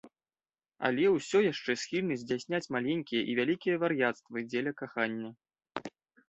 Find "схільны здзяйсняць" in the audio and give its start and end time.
1.81-2.71